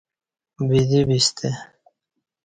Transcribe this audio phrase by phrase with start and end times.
[0.67, 1.49] بدی بیستہ